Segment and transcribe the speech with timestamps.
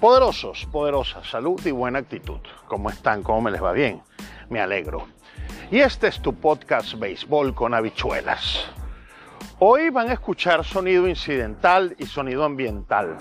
[0.00, 2.40] Poderosos, poderosas, salud y buena actitud.
[2.68, 3.22] ¿Cómo están?
[3.22, 4.00] ¿Cómo me les va bien?
[4.48, 5.06] Me alegro.
[5.70, 8.64] Y este es tu podcast Béisbol con habichuelas.
[9.58, 13.18] Hoy van a escuchar sonido incidental y sonido ambiental.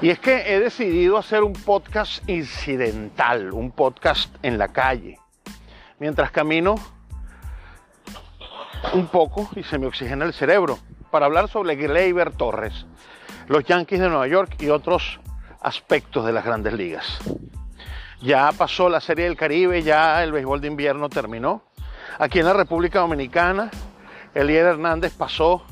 [0.00, 5.20] Y es que he decidido hacer un podcast incidental, un podcast en la calle.
[6.00, 6.74] Mientras camino
[8.94, 10.80] un poco y se me oxigena el cerebro
[11.12, 12.84] para hablar sobre Gleyber Torres,
[13.46, 15.20] los Yankees de Nueva York y otros
[15.62, 17.18] aspectos de las grandes ligas.
[18.20, 21.64] Ya pasó la Serie del Caribe, ya el béisbol de invierno terminó.
[22.18, 23.70] Aquí en la República Dominicana,
[24.34, 25.64] Elier Hernández pasó,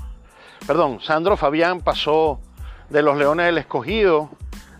[0.66, 2.40] perdón, Sandro Fabián pasó
[2.88, 4.30] de los Leones del Escogido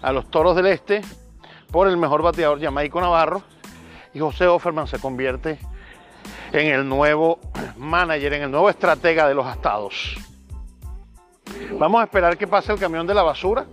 [0.02, 1.02] a los Toros del Este
[1.70, 3.42] por el mejor bateador Jamaico Navarro
[4.12, 5.58] y José Offerman se convierte
[6.52, 7.38] en el nuevo
[7.76, 10.16] manager, en el nuevo estratega de los estados.
[11.78, 13.66] Vamos a esperar que pase el camión de la basura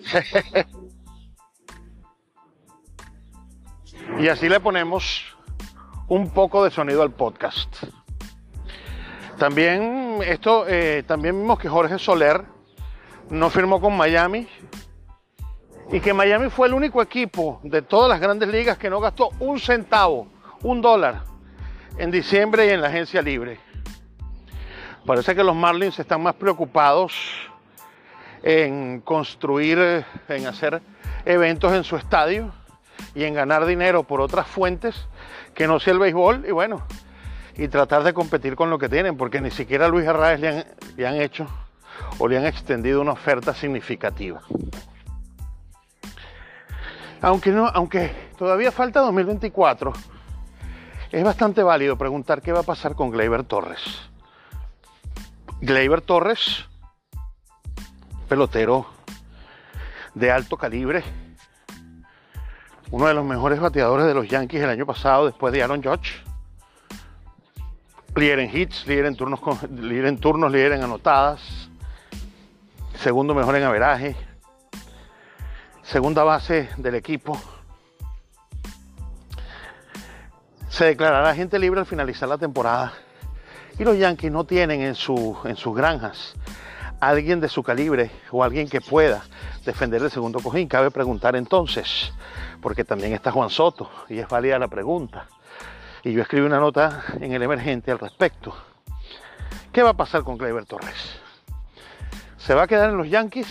[4.18, 5.24] y así le ponemos
[6.08, 7.84] un poco de sonido al podcast.
[9.38, 12.44] También esto, eh, también vimos que Jorge Soler
[13.30, 14.46] no firmó con Miami
[15.92, 19.30] y que Miami fue el único equipo de todas las grandes ligas que no gastó
[19.38, 20.28] un centavo,
[20.62, 21.24] un dólar
[21.96, 23.58] en diciembre y en la agencia libre.
[25.06, 27.49] Parece que los Marlins están más preocupados
[28.42, 30.80] en construir, en hacer
[31.24, 32.52] eventos en su estadio
[33.14, 35.06] y en ganar dinero por otras fuentes
[35.54, 36.82] que no sea el béisbol y bueno,
[37.56, 40.48] y tratar de competir con lo que tienen, porque ni siquiera a Luis Arraez le
[40.48, 40.64] han,
[40.96, 41.46] le han hecho
[42.18, 44.40] o le han extendido una oferta significativa.
[47.22, 49.92] Aunque, no, aunque todavía falta 2024,
[51.12, 53.82] es bastante válido preguntar qué va a pasar con Gleyber Torres.
[55.60, 56.69] Gleyber Torres
[58.30, 58.86] pelotero
[60.14, 61.02] de alto calibre,
[62.92, 66.22] uno de los mejores bateadores de los Yankees el año pasado después de Aaron Judge.
[68.14, 71.40] Líder en hits, líder en turnos, líder en turnos, líder en anotadas,
[73.00, 74.14] segundo mejor en averaje,
[75.82, 77.36] segunda base del equipo.
[80.68, 82.92] Se declarará gente libre al finalizar la temporada
[83.76, 86.36] y los Yankees no tienen en, su, en sus granjas
[87.00, 89.24] alguien de su calibre o alguien que pueda
[89.64, 90.68] defender el segundo cojín.
[90.68, 92.12] Cabe preguntar entonces,
[92.60, 95.26] porque también está Juan Soto y es válida la pregunta.
[96.04, 98.54] Y yo escribí una nota en el emergente al respecto.
[99.72, 101.18] ¿Qué va a pasar con Gleyber Torres?
[102.38, 103.48] ¿Se va a quedar en los Yankees?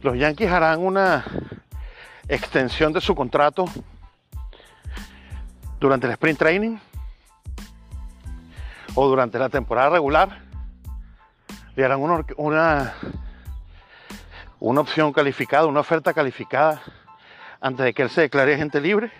[0.00, 1.24] Los Yankees harán una
[2.28, 3.64] extensión de su contrato
[5.78, 6.76] durante el sprint training
[8.94, 10.51] o durante la temporada regular
[11.74, 12.94] le harán una, una,
[14.60, 16.82] una opción calificada, una oferta calificada
[17.60, 19.10] antes de que él se declare agente libre?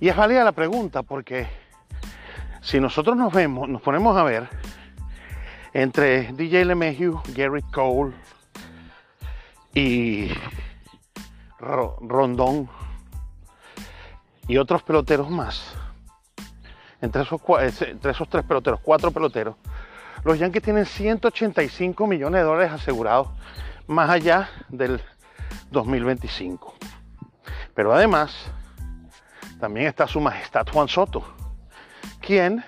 [0.00, 1.46] Y es válida la pregunta porque
[2.60, 4.48] si nosotros nos vemos, nos ponemos a ver
[5.72, 8.12] entre DJ LeMahieu, Gary Cole
[9.74, 10.28] y
[11.58, 12.68] Rondón
[14.48, 15.72] y otros peloteros más,
[17.00, 19.56] entre entre esos tres peloteros, cuatro peloteros,
[20.24, 23.28] los Yankees tienen 185 millones de dólares asegurados
[23.86, 25.00] más allá del
[25.70, 26.74] 2025.
[27.74, 28.34] Pero además,
[29.58, 31.24] también está su majestad Juan Soto,
[32.20, 32.64] quien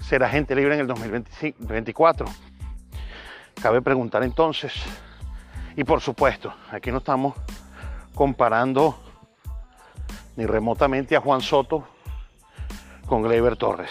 [0.00, 2.26] será agente libre en el 2024.
[3.60, 4.72] Cabe preguntar entonces,
[5.76, 7.34] y por supuesto, aquí no estamos
[8.14, 8.98] comparando
[10.36, 11.86] ni remotamente a Juan Soto
[13.06, 13.90] con Gleyber Torres.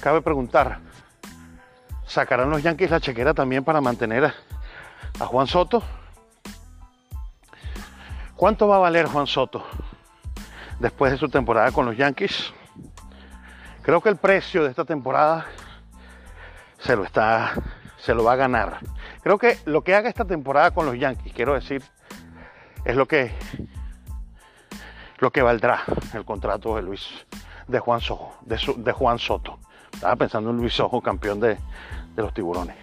[0.00, 0.80] Cabe preguntar,
[2.16, 4.32] ¿Sacarán los Yankees la chequera también para mantener
[5.20, 5.82] a, Juan Soto?
[8.34, 9.66] ¿Cuánto va a valer Juan Soto
[10.80, 12.54] después de su temporada con los Yankees?
[13.82, 15.44] Creo que el precio de esta temporada
[16.78, 17.52] se lo está
[17.98, 18.78] se lo va a ganar.
[19.22, 21.82] Creo que lo que haga esta temporada con los Yankees, quiero decir,
[22.86, 23.30] es lo que
[25.18, 25.82] lo que valdrá
[26.14, 27.26] el contrato de Luis,
[27.68, 29.58] de Juan Soto, de, Juan Soto.
[29.92, 31.58] Estaba pensando en Luis Sojo, campeón de,
[32.16, 32.74] de los tiburones.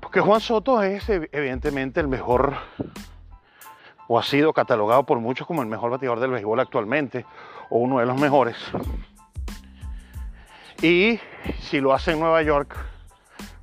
[0.00, 2.54] Porque Juan Soto es evidentemente el mejor,
[4.08, 7.26] o ha sido catalogado por muchos como el mejor bateador del béisbol actualmente,
[7.68, 8.56] o uno de los mejores.
[10.82, 11.20] Y
[11.60, 12.76] si lo hace en Nueva York,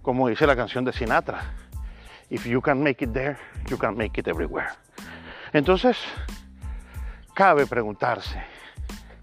[0.01, 1.41] como dice la canción de Sinatra,
[2.29, 3.37] if you can make it there,
[3.67, 4.69] you can make it everywhere.
[5.53, 5.97] Entonces,
[7.33, 8.43] cabe preguntarse,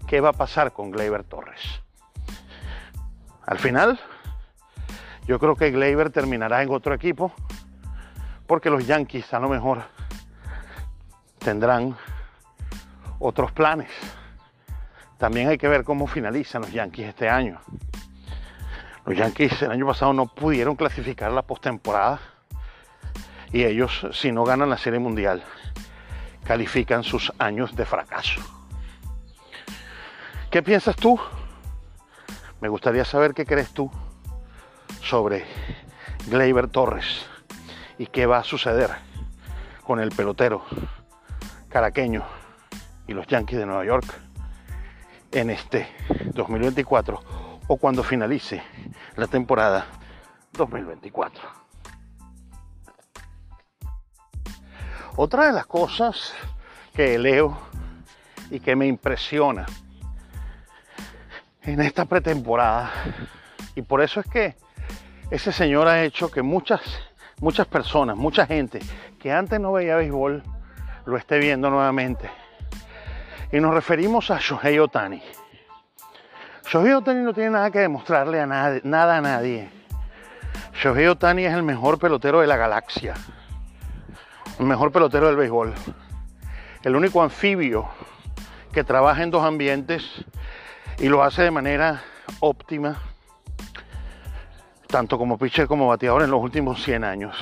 [0.07, 1.81] ¿qué va a pasar con Gleyber Torres?
[3.45, 3.99] Al final,
[5.31, 7.31] yo creo que Gleyber terminará en otro equipo,
[8.47, 9.81] porque los Yankees a lo mejor
[11.39, 11.95] tendrán
[13.17, 13.89] otros planes.
[15.17, 17.61] También hay que ver cómo finalizan los Yankees este año.
[19.05, 22.19] Los Yankees el año pasado no pudieron clasificar la postemporada
[23.53, 25.41] y ellos, si no ganan la Serie Mundial,
[26.43, 28.41] califican sus años de fracaso.
[30.49, 31.17] ¿Qué piensas tú?
[32.59, 33.89] Me gustaría saber qué crees tú
[35.01, 35.45] sobre
[36.27, 37.25] Gleyber Torres
[37.97, 38.89] y qué va a suceder
[39.83, 40.63] con el pelotero
[41.69, 42.23] caraqueño
[43.07, 44.05] y los Yankees de Nueva York
[45.31, 45.87] en este
[46.33, 47.21] 2024
[47.67, 48.61] o cuando finalice
[49.15, 49.85] la temporada
[50.53, 51.41] 2024.
[55.15, 56.33] Otra de las cosas
[56.93, 57.57] que leo
[58.49, 59.65] y que me impresiona
[61.63, 62.91] en esta pretemporada,
[63.75, 64.55] y por eso es que
[65.31, 66.81] ese señor ha hecho que muchas,
[67.39, 68.81] muchas personas, mucha gente
[69.17, 70.43] que antes no veía béisbol,
[71.05, 72.29] lo esté viendo nuevamente.
[73.51, 75.21] Y nos referimos a Shohei Otani.
[76.69, 79.69] Shohei Otani no tiene nada que demostrarle a nadie, nada a nadie.
[80.73, 83.13] Shohei Otani es el mejor pelotero de la galaxia.
[84.59, 85.73] El mejor pelotero del béisbol.
[86.83, 87.87] El único anfibio
[88.73, 90.25] que trabaja en dos ambientes
[90.99, 92.01] y lo hace de manera
[92.41, 92.97] óptima
[94.91, 97.35] tanto como pitcher como bateador en los últimos 100 años.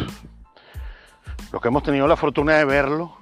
[1.51, 3.18] Los que hemos tenido la fortuna de verlo,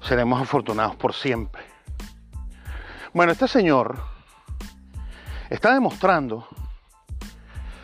[0.00, 1.62] seremos afortunados por siempre.
[3.12, 3.98] Bueno, este señor
[5.50, 6.48] está demostrando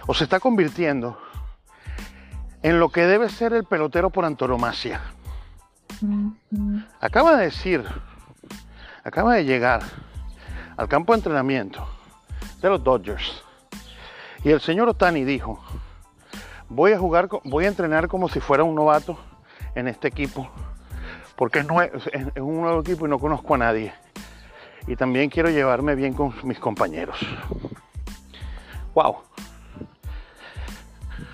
[0.07, 1.19] o se está convirtiendo
[2.63, 5.03] en lo que debe ser el pelotero por antonomasia.
[7.01, 7.85] Acaba de decir,
[9.05, 9.83] acaba de llegar
[10.79, 11.87] al campo de entrenamiento
[12.63, 13.44] de los Dodgers
[14.45, 15.59] y el señor Otani dijo,
[16.69, 19.19] voy a jugar, voy a entrenar como si fuera un novato
[19.75, 20.51] en este equipo,
[21.35, 21.67] porque es,
[22.37, 23.95] un nuevo equipo y no conozco a nadie.
[24.87, 27.19] Y también quiero llevarme bien con mis compañeros.
[28.95, 29.17] Wow.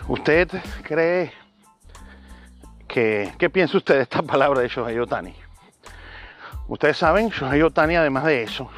[0.07, 0.49] ¿Usted
[0.85, 1.33] cree
[2.87, 5.35] que, qué piensa usted de esta palabra de Shohei Otani?
[6.69, 8.71] Ustedes saben, Shohei Otani, además de eso,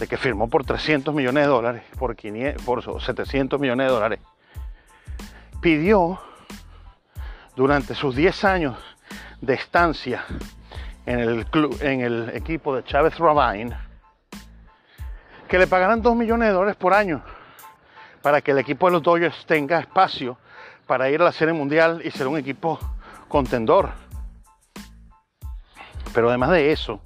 [0.00, 4.20] de que firmó por 300 millones de dólares, por, 500, por 700 millones de dólares,
[5.60, 6.18] pidió
[7.54, 8.78] durante sus 10 años
[9.42, 10.24] de estancia
[11.04, 13.76] en el, club, en el equipo de Chávez Ravine
[15.46, 17.22] que le pagaran 2 millones de dólares por año
[18.22, 20.38] para que el equipo de los Dodgers tenga espacio
[20.86, 22.78] para ir a la Serie Mundial y ser un equipo
[23.28, 23.90] contendor.
[26.14, 27.00] Pero además de eso,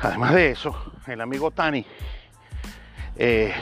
[0.00, 0.74] Además de eso,
[1.06, 1.84] el amigo Tani
[3.16, 3.54] eh,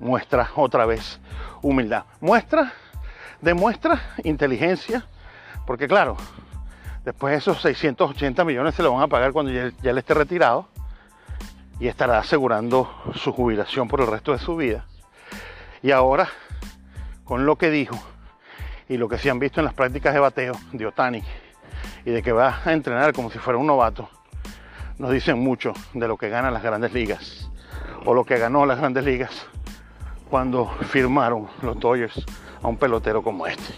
[0.00, 1.20] muestra otra vez
[1.62, 2.04] humildad.
[2.20, 2.72] Muestra,
[3.40, 5.06] demuestra inteligencia,
[5.66, 6.16] porque claro,
[7.04, 10.68] después de esos 680 millones se lo van a pagar cuando ya, ya esté retirado
[11.80, 14.86] y estará asegurando su jubilación por el resto de su vida.
[15.82, 16.28] Y ahora,
[17.24, 17.98] con lo que dijo
[18.88, 21.22] y lo que se han visto en las prácticas de bateo de Otani
[22.04, 24.08] y de que va a entrenar como si fuera un novato,
[24.98, 27.48] nos dicen mucho de lo que ganan las grandes ligas
[28.04, 29.46] o lo que ganó las grandes ligas
[30.28, 32.24] cuando firmaron los Dodgers
[32.62, 33.74] a un pelotero como este.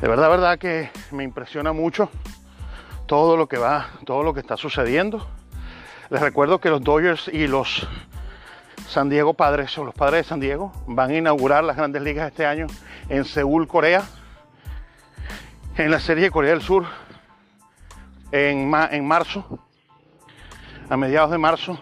[0.00, 2.08] De verdad, verdad que me impresiona mucho
[3.06, 5.26] todo lo que va, todo lo que está sucediendo.
[6.10, 7.86] Les recuerdo que los Dodgers y los
[8.88, 12.28] San Diego Padres o los Padres de San Diego van a inaugurar las grandes ligas
[12.30, 12.66] este año
[13.08, 14.02] en Seúl, Corea,
[15.76, 16.84] en la serie de Corea del Sur
[18.34, 19.58] en, en marzo,
[20.88, 21.78] a mediados de marzo,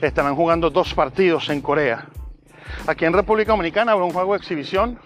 [0.00, 2.06] estarán jugando dos partidos en Corea.
[2.86, 4.98] Aquí en República Dominicana habrá un juego de exhibición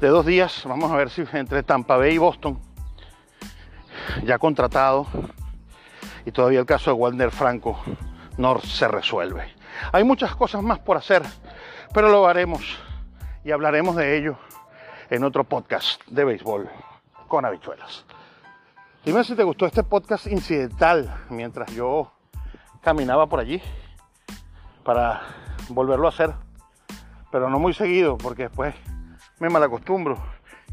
[0.00, 0.62] de dos días.
[0.66, 2.58] Vamos a ver si entre Tampa Bay y Boston,
[4.24, 5.06] ya contratado,
[6.24, 7.80] y todavía el caso de Walter Franco
[8.38, 9.54] no se resuelve.
[9.92, 11.22] Hay muchas cosas más por hacer,
[11.92, 12.78] pero lo haremos
[13.44, 14.38] y hablaremos de ello
[15.10, 16.68] en otro podcast de béisbol
[17.28, 18.04] con habichuelas.
[19.02, 22.12] Dime si te gustó este podcast incidental mientras yo
[22.82, 23.62] caminaba por allí
[24.84, 25.22] para
[25.70, 26.34] volverlo a hacer,
[27.32, 28.74] pero no muy seguido porque después
[29.38, 30.18] me malacostumbro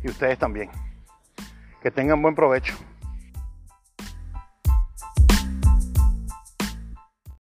[0.03, 0.69] y ustedes también.
[1.81, 2.75] Que tengan buen provecho.